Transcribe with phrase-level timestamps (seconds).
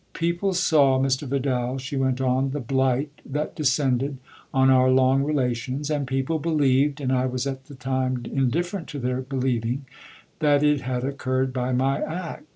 [0.13, 1.27] "People saw, Mr.
[1.27, 4.17] Vidal," she went on, "the blight that descended
[4.51, 8.99] on our long relations, and people believed and I was at the time indifferent to
[8.99, 9.85] their believing
[10.39, 12.47] that it had occurred by my act.